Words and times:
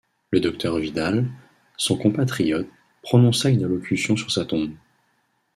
Le 0.31 0.39
docteur 0.39 0.79
Vidal, 0.79 1.29
son 1.77 1.95
compatriote, 1.95 2.67
prononça 3.03 3.49
une 3.49 3.63
allocution 3.63 4.17
sur 4.17 4.31
sa 4.31 4.45
tombe. 4.45 4.71